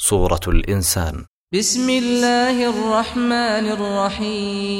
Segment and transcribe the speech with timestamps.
[0.00, 3.66] سورة الإنسان بسم الله الرحمن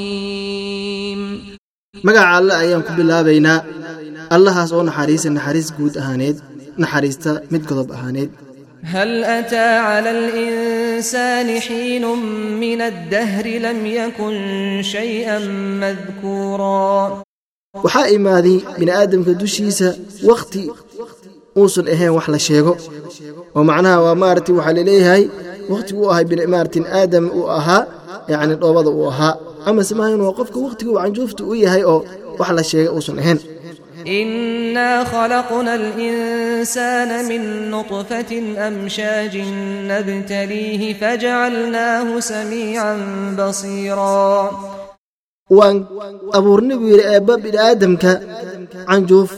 [0.07, 1.19] الرحيم
[2.05, 3.59] magaca alle ayaan ku bilaabaynaa
[4.35, 6.37] allahaas oo naxariisa naxariis guud ahaaneed
[6.83, 8.29] naxariista mid godob ahaaneed
[8.83, 12.05] هل أتى على الإنسان حين
[12.59, 14.35] من الدهر لم يكن
[14.83, 15.39] شيئا
[15.81, 17.21] مذكورا
[17.85, 19.89] waxaa imaaday bini'aadamka dushiisa
[20.29, 20.63] wakhti
[21.61, 22.73] uusan ahayn wax la sheego
[23.55, 25.23] oo macnaha waa maaragtay waxaa laleeyahay
[25.71, 27.83] wakhti uu ahay maaragtin aadam uu ahaa
[28.31, 29.33] yacni dhoobada uu ahaa
[29.69, 31.99] ama semahayn waa qofka wakhtiga uu canjuufta u yahay oo
[32.39, 33.39] wax la sheega uusan ahayn
[34.21, 37.41] إنا خلقنا الإنسان من
[37.71, 38.31] نطفة
[38.67, 39.33] أمشاج
[39.91, 42.93] نبتليه فجعلناه سميعا
[43.39, 44.51] بصيرا
[45.57, 45.77] waan
[46.37, 48.11] abuurnay buu yidhi eebba bini'aadamka
[48.89, 49.31] canjuuf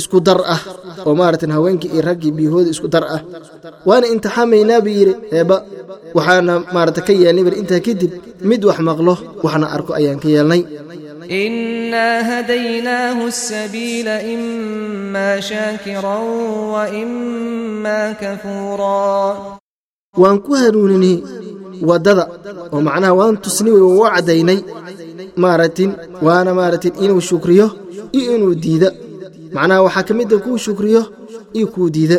[0.00, 0.60] isku dar ah
[1.06, 3.20] oo maaragtan haweenkii iyo raggii biyahooda isku dar ah
[3.88, 5.56] waana imtixaamaynaa buu yidhi eebba
[6.16, 8.12] waxaana maaragta ka yeelnay bal intaa kadib
[8.50, 10.62] mid wax maqlo waxna arko ayaan ka yeelnay
[11.44, 16.18] إنا هديناه السبيل إما شاكرا
[16.74, 19.58] وإما كفورا
[20.18, 21.16] waan ku hanuuninay
[21.88, 22.24] waddada
[22.74, 24.58] oo macnaha waan tusnay waan u caddaynay
[25.42, 25.90] maaragtin
[26.26, 27.66] waana maaragtin inuu shukriyo
[28.18, 28.88] iyo inuu diida
[29.56, 31.02] macnaha waxaa ka mid a kuu shukriyo
[31.56, 32.18] iyo kuu diida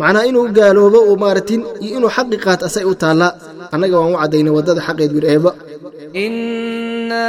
[0.00, 3.30] macnaha inuu gaaloobo oo maaragtin iyo inuu xaqi qaat asay u taallaa
[3.74, 5.50] annaga waan u caddaynay waddada xaqeed wir eeba
[6.24, 7.28] إنا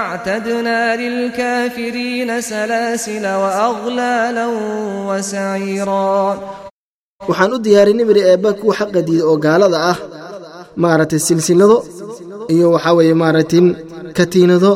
[0.00, 4.46] أعتدنا للكافرين سلاسل وأغلالا
[5.08, 6.38] وسعيرا
[7.28, 9.98] waxaan u diyaarinay biri eebba kuwa xaqa diida oo gaalada ah
[10.82, 11.76] maaragtay silsilado
[12.54, 13.66] iyo waxaa weeye maaragtin
[14.16, 14.70] katiinado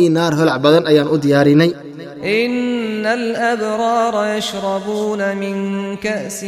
[0.00, 1.70] iyo naar holac badan ayaan u diyaarinay
[2.18, 5.56] إن الأبرار يشربون من
[6.04, 6.40] كأس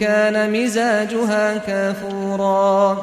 [0.00, 2.96] كان مزاجها كافورا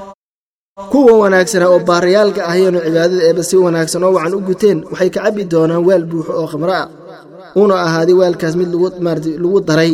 [0.92, 5.20] kuwa wanaagsana oo baarayaalka ahayanu cibaadada eebba si wanaagsan oo wacan u guteen waxay ka
[5.26, 6.88] cabbi doonaan weel buuxo oo khamro ah
[7.61, 9.93] una ahaaday waalkaas mid lagu daray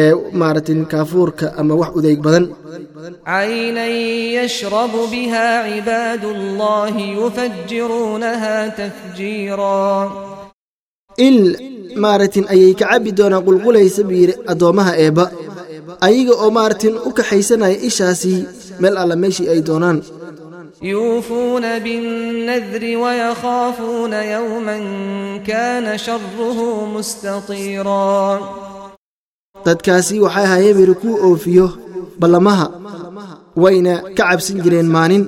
[0.00, 2.44] ee maarata kaafuurka ama wax udeeg badan.
[3.30, 3.92] Caynan
[4.38, 6.28] yashrabu biha cibaadu
[6.60, 9.76] llahi yufajiruunaha tafjiira
[11.26, 11.36] in
[12.04, 15.24] maaratin ayay ka cabbi doonaan qulqulaysa buu yidhi addoommaha eebba
[16.06, 18.32] ayaga oo maaratin u kaxaysanaya ishaasi
[18.82, 19.98] meel alla meeshii ay doonaan.
[20.81, 24.77] يوفون بالنذر ويخافون يوما
[25.47, 28.39] كان شره مستطيرا
[29.67, 31.67] dadkaasi waxay ahaayeen biri kuu oofiyo
[32.21, 32.65] ballamaha
[33.63, 35.23] wayna ka cabsan jireen maalin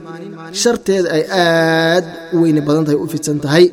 [0.62, 2.06] sharteeda ay aad
[2.36, 3.66] u weyne badan tahay u fidsan tahay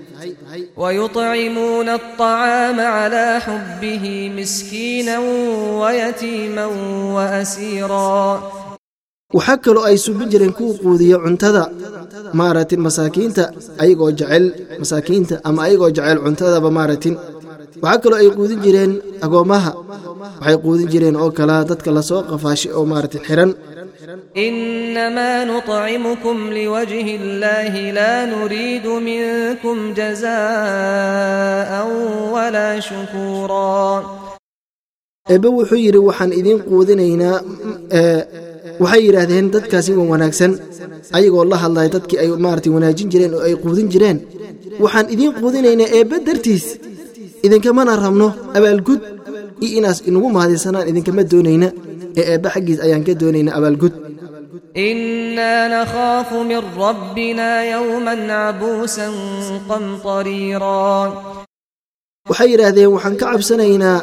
[0.76, 5.18] ويطعمون الطعام على حبه مسكينا
[5.82, 6.66] ويتيما
[7.16, 8.52] وأسيرا
[9.35, 11.63] waxaa kaloo ay suubin jireen kuu quudiya cuntada
[12.39, 13.43] maarati masaakiinta
[13.83, 14.45] ayagoo jecel
[14.81, 17.15] masaakiinta ama ayagoo jecel cuntadaba maaratin
[17.83, 18.91] waxaa kaloo ay quudin jireen
[19.25, 19.71] agoommaha
[20.39, 23.51] waxay quudin jireen oo kala dadka la soo qafaashay oo maaratin xiran.
[24.45, 31.91] inamaa nuطcimukum liwajhi illaahi laa nuriidu minkum jazaan
[32.33, 33.67] walaa shukuura
[35.35, 37.37] ebe wuxuu yidhi waxaan idiin quudinaynaa
[37.99, 38.21] eh,
[38.81, 40.51] waxay yidhaahdeen dadkaasi waa wanaagsan
[41.17, 44.17] ayagoo la hadlaya dadkii ay maarata wanaajin jireen oo ay quudin jireen.
[44.83, 46.65] Waxaan idiin quudinaynaa eebbe dartiis.
[47.45, 48.27] Idinkamana rabno
[48.57, 49.01] abaalgud
[49.65, 51.67] iyo inaas inugu mahadinsanaan idinkama doonayna.
[52.19, 53.93] Ee eebbe xaggiis ayaan ka doonayna abaalgud.
[54.89, 59.13] Inaa nakhaafu min rabbina yowman cabuusan
[59.69, 61.05] qamtariiraa
[62.29, 63.99] waxay yidhaahdeen waxaan ka cabsanaynaa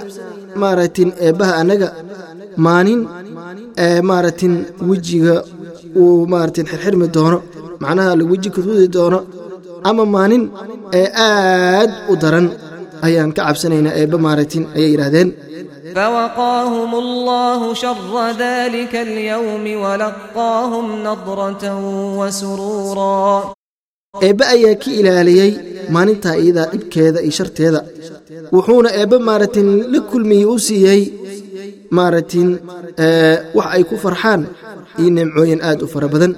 [0.63, 1.89] maaragtin eebbaha annaga
[2.67, 3.01] maalin
[4.11, 4.55] maaratin
[4.91, 5.35] wejiga
[6.01, 7.39] uu maaratin xirxirmi doono
[7.83, 9.19] macnaha la weji kurudi doono
[9.89, 10.45] ama maalin
[11.01, 12.47] ee aad u daran
[13.07, 15.29] ayaan ka cabsanaynaa eebba maaratin ayay yidhaahdeen.
[15.97, 21.77] Fawaqaahum allahu shara dalika alyawmi walaqaahum nadratan
[22.19, 23.13] wa suruura
[24.29, 25.51] eebbe ayaa ka ilaaliyey
[25.95, 27.81] maalintaa iyadaa dhibkeeda iyo sharteeda.
[28.55, 31.03] Wuxuuna eebbe maaratin la kulmiyey u siiyey
[31.97, 32.49] maaratin
[32.99, 34.43] eh, wax ay ku farxaan
[34.99, 36.33] iyo neemcooyin aad u fara badan.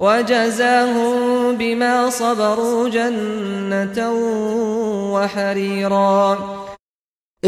[0.00, 4.14] wjazaahum bima sabaruu jannatan
[5.14, 6.08] waxariira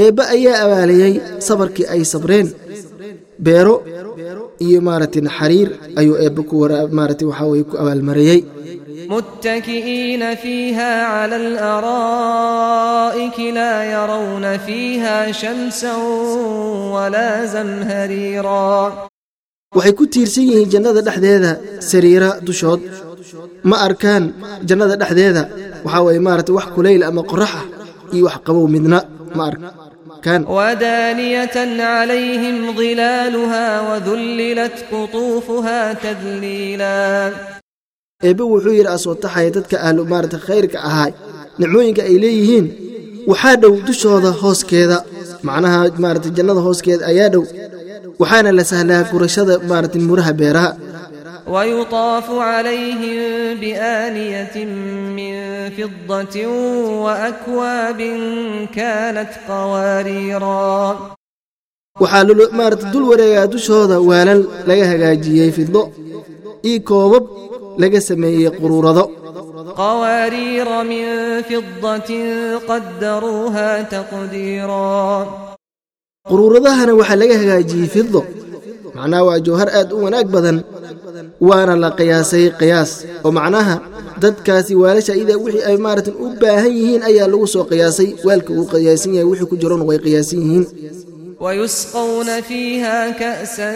[0.02, 1.14] eebbe ayaa abaalayey
[1.48, 2.48] sabarkii ay sabreen.
[3.40, 3.74] Beero
[4.60, 6.42] iyo maaratin xariir ayuu eebbe
[6.92, 8.40] maarati waxaa weye ku abaalmarayey
[9.09, 15.95] متكئين فيها على الأرائك لا يرون فيها شمسا
[16.93, 18.93] ولا زمهريرا
[19.75, 21.51] waxay ku tiirsan yihiin jannada dhexdeeda
[21.91, 22.79] sariira dushood
[23.69, 24.23] ma arkaan
[24.69, 25.43] jannada dhexdeeda
[25.85, 27.63] waxaa waye maaragtay wax kulayl ama qorax ah
[28.15, 28.99] iyo wax qabow midna
[29.37, 37.31] ma arkaan ودانية عليهم ظلالها وذللت قطوفها تذليلا
[38.28, 41.08] eebbe wuxuu yidhi asootaxaya dadka ahlu maarata khayrka ahaa
[41.60, 42.66] nicmooyinka ay leeyihiin
[43.30, 44.96] waxaa dhow dushooda hooskeeda
[45.48, 47.42] macnaha maarata jannada hooskeeda ayaa dhow
[48.22, 50.70] waxaana la sahlaa gurashada maarata muraha beeraha.
[51.54, 54.70] wyuطaafu calayhim biaaniyatin
[55.18, 55.34] min
[55.76, 56.50] fidatin
[57.06, 58.20] waakwaabin
[58.76, 60.58] kaanat qawaariira
[62.02, 65.82] waxaa maarata dul wareegaa dushooda waalal laga hagaajiyey fiddo
[66.68, 67.24] iyo koobab
[67.82, 69.04] laga sameeyey quruurado.
[76.30, 78.20] Quruuradahana waxaa laga hagaajiyey fido
[78.96, 80.58] macnaha waa jawhar aad u wanaag badan
[81.48, 82.90] waana la qiyaasay qiyaas.
[83.24, 83.74] Oo macnaha
[84.22, 88.66] dadkaasi waalasha idaa wixii ay maaratan u baahan yihiin ayaa lagu soo qiyaasay waalka uu
[88.72, 90.64] qiyaasan yahay wixii ku jirona way qiyaasan yihiin.
[91.39, 93.71] ويسقون فيها كأسا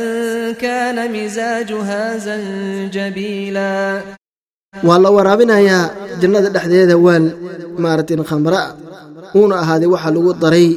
[0.51, 4.01] كان مزاجها زنجبيلا
[4.87, 5.83] waa la waraabinayaa
[6.21, 7.25] jannada dhexdeeda waal
[7.83, 8.61] maaragtin khamra
[9.39, 10.67] uuna ahaaday waxaa lagu daray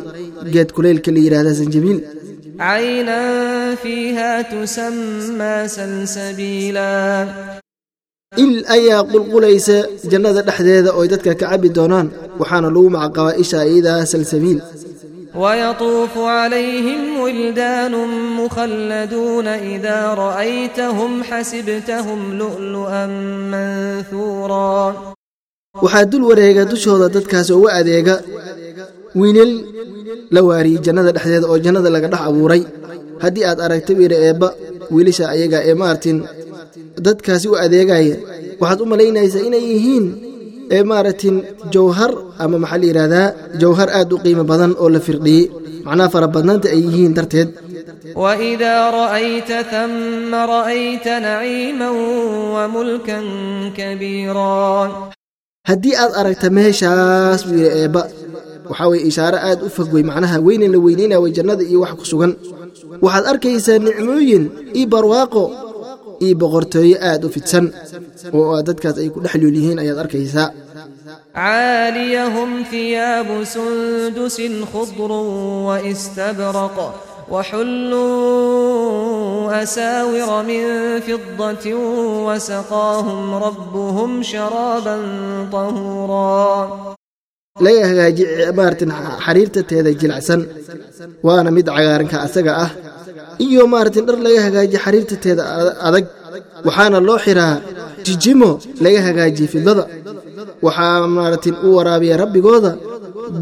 [0.54, 1.98] geed kuleylka la yidhaahda sanjabiil
[2.60, 3.20] عينا
[3.74, 6.92] فيها تسمى سلسبيلا
[8.44, 9.76] il ayaa qulqulaysa
[10.12, 12.06] jannada dhexdeeda oo ay dadka ka cabbi doonaan
[12.40, 14.58] waxaana lagu macaqabaa isha iyadaa salsabiil
[15.36, 17.94] ويطوف عليهم ولدان
[18.40, 23.06] مخلدون إذا رأيتهم حسبتهم لؤلؤا
[23.52, 24.94] منثورا
[25.82, 28.14] waxaa dul wareega dushooda dadkaas uga adeega
[29.20, 29.52] wiilal
[30.34, 32.62] la waariyey jannada dhexdeeda oo jannada laga dhex abuuray
[33.24, 34.48] haddii aad aragta wiira eebba
[34.94, 36.16] wiilasha ayaga ee maartin
[37.06, 38.16] dadkaasi u adeegaya
[38.62, 40.06] waxaad u malaynaysaa inay yihiin
[40.76, 41.36] ee maaragtin
[41.74, 42.12] jawhar
[42.43, 43.27] ama maxaa la yidhaahdaa
[43.61, 45.43] jawhar aad u qiimo badan oo la firdhiyey.
[45.85, 47.49] Macnaha farabadnaanta ay yihiin darteed.
[48.23, 51.93] Waidaa ra'ayta tama ra'ayta naciiman
[52.55, 53.25] wamulkan
[53.77, 54.89] kabiiran
[55.69, 58.01] haddii aad aragta meeshaas buu yidhi eebba
[58.69, 61.91] waxaa weye ishaaro aad u fog wey macnaha weynan la weynayna way jannada iyo wax
[61.99, 62.31] ku sugan.
[63.05, 64.43] Waxaad arkaysaa nicmooyin
[64.79, 65.43] iyo barwaaqo
[66.24, 67.64] iyo boqortooyo aad u fidsan
[68.38, 70.48] oo dadkaas ay ku dhex luul yihiin ayaad arkaysaa
[71.46, 74.38] عاليهم ثياب سندس
[74.72, 75.10] خضر
[75.66, 76.76] واستبرق
[78.32, 80.62] وحلوا أساور من
[81.06, 81.66] فضة
[82.26, 84.96] وسقاهم ربهم شرابا
[85.52, 86.52] طهورا
[87.64, 88.24] laga hagaaji
[88.58, 88.90] maartin
[89.24, 90.40] xariirta teeda jilicsan
[91.26, 92.70] waana mid cagaaranka asaga ah
[93.46, 95.42] iyo maartin dhar laga hagaaji xariirta teeda
[95.88, 96.04] adag
[96.66, 97.54] waxaana loo xiraa
[98.06, 98.50] jijimo
[98.84, 99.84] laga hagaajiye fidlada
[100.66, 102.70] waxaa maartin u waraabiya rabbigooda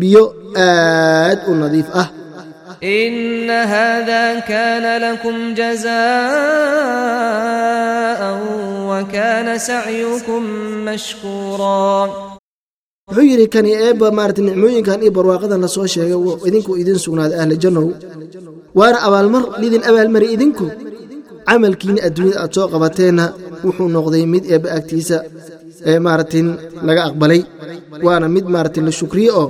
[0.01, 0.23] biyo
[0.67, 2.09] aad u nadiif ah
[3.01, 5.37] إن هذا كان لكم
[7.11, 8.21] جزاء
[8.91, 10.43] وكان سعيكم
[10.85, 12.34] مشكورا
[13.08, 17.38] wuxuu yidhi kani eebba maarata nicmooyinkan iyo barwaaqadan la soo sheegay wuu idinku idin sugnaaday
[17.42, 17.88] ahla jannow
[18.80, 20.66] waana abaalmar lidin abaalmari idinku.
[21.48, 23.26] Camalkiinni adduunyada aad soo qabateenna
[23.66, 25.18] wuxuu noqday mid eebba agtiisa
[25.90, 26.48] ee maaratin
[26.88, 27.42] laga aqbalay.
[28.06, 29.48] Waana mid maaratin la shukriye oo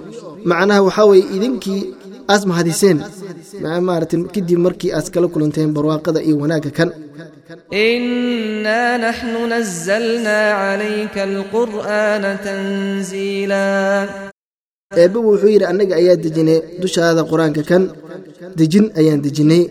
[0.50, 1.82] macnaha waxaa weeye idinkii
[2.32, 2.98] aas mahadiseen
[3.88, 6.90] maaratin kadib markii aad kala kulanteen barwaaqada iyo wanaagga kan
[7.73, 14.09] إنا نحن نزلنا عليك القرآن تنزيلا
[15.03, 17.83] eebba wuxuu yidhi annaga ayaa dejinay dushaada qur-aanka kan
[18.59, 19.63] dejin ayaan dejinnay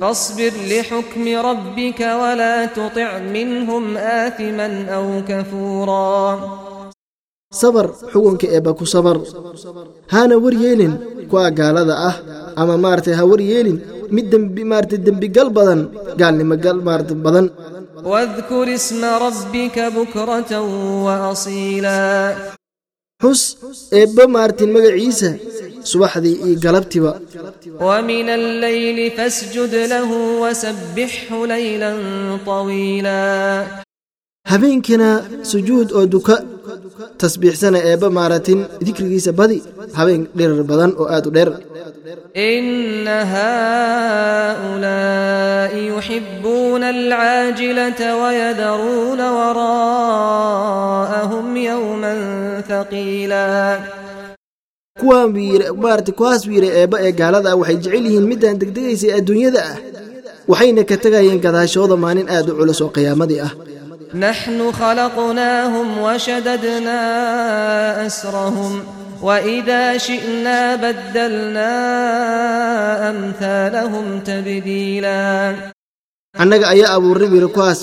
[0.00, 6.20] فاصبر لحكم ربك ولا تطع منهم آثما أو كفورا
[7.60, 9.16] sabar xukunka eebba ku sabar
[10.12, 10.92] haana war yeelin
[11.30, 12.16] kuwa gaalada ah
[12.60, 13.78] ama maaragtay ha war yeelin
[14.16, 15.80] mid dembi maaragtay dembigal badan
[16.20, 17.46] gaalnimo gal maaragtay badan
[18.10, 20.52] واذكر اسم ربك بكرة
[21.06, 22.00] وأصيلا
[23.22, 23.42] xus
[24.00, 25.30] eebba maaragtin magaciisa
[25.90, 27.12] subaxdii iyo galabtiba
[27.80, 30.10] ومن الليل فاسجد له
[30.42, 31.90] وسبحه ليلا
[32.46, 33.22] طويلا
[34.50, 35.10] habeenkina
[35.50, 36.34] sujuud oo duka
[37.21, 39.57] tasbiixsana eebba maaratin dikrigiisa badi
[39.97, 41.49] habeen dhirar badan oo aad u dheer.
[42.51, 43.17] Ina
[44.55, 49.25] haulaai yuxibuuna alcaajilata wayadaruuna
[50.25, 52.19] waraa'ahum yowman
[52.69, 53.43] thaqiila.
[55.01, 59.75] Kuwaanmaarata kuwaas wiira eebba ee gaalada ah waxay jecel yihiin midaan degdegaysa adduunyada ah
[60.51, 63.51] waxayna ka tegayeen gadaashooda maalin aad u culus oo qiyaamadii ah.
[64.14, 67.00] نحن خلقناهم وشددنا
[68.06, 68.72] أسرهم
[69.22, 71.72] وإذا شئنا بدلنا
[73.10, 75.54] أمثالهم تبديلا
[76.42, 77.80] annaga ayaa abuurray buu yidhi kuwaas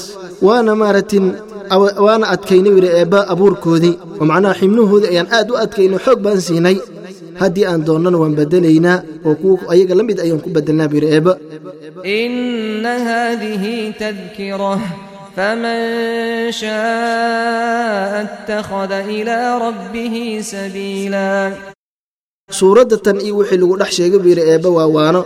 [0.47, 1.25] waana maaratin
[1.75, 6.19] awa- waana adkaynay buu yidhi eebba abuurkoodii oo macnaha xibnahoodii ayaan aad u adkaynay xoog
[6.25, 6.77] baan siinay
[7.41, 11.09] haddii aan doonnana waan beddelaynaa oo kuwa ayaga la mid ayaan ku beddelnaa buu yidhi
[11.17, 11.33] eebba
[12.21, 13.63] إن هذه
[14.03, 14.75] تذكرة
[15.37, 15.79] فمن
[16.51, 21.51] شاء اتخذ إلى ربه سبيلا
[22.47, 25.21] suuradda tan iyo wixii lagu dhex sheegay buu yidhi eebba waa waano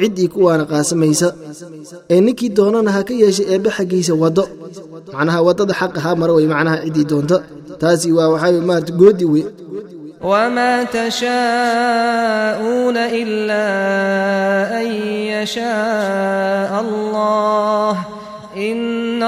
[0.00, 1.28] ciddii ku waana qaasamaysa
[2.12, 4.44] ee ninkii doonana ha ka yeeshay eebbe xaggiisa waddo
[5.14, 7.36] macnaha waddada xaqa ha mara wey macnaha ciddii doonta
[7.80, 9.44] taasi waa waxaa maarata goodi wey
[10.24, 13.66] وما تشاءون إلا
[14.80, 14.86] أن
[15.36, 17.94] يشاء الله
[18.67, 18.79] in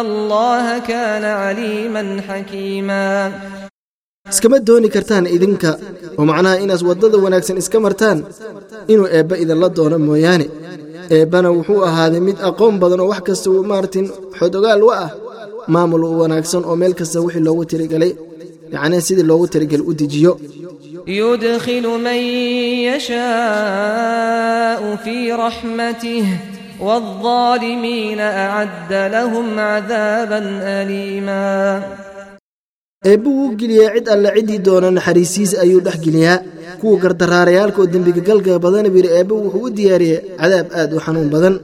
[0.06, 3.24] allaha kana caliiman xakiimaa
[4.34, 5.70] iskama dooni kartaan idinka
[6.20, 8.18] oo macnaha inaas waddada wanaagsan iska martaan
[8.92, 10.48] inuu eebba idinla doono mooyaane.
[11.16, 14.06] Eebbana wuxuu ahaaday mid aqoon badan oo wax kasta uu maartin
[14.40, 15.10] xodogaal u ah
[15.74, 18.12] maamul u wanaagsan oo meel kasta wixii loogu tirigelay
[18.74, 20.34] yacnii sidii loogu tirigelay u dejiyo.
[21.20, 22.20] Yudkhilu man
[23.52, 26.26] yashaau fii raxmatih
[26.81, 31.83] والظالمين أعد لهم عذابا أليما
[33.07, 36.39] eebba wuu geliyaa cid alle ciddii doona naxariisiisa ayuu dhex geliyaa
[36.81, 41.05] kuwa gardaraarayaalka oo dembiga galga badana buu yidhi eebba wuxuu u diyaariyey cadaab aad u
[41.05, 41.55] xanuun badan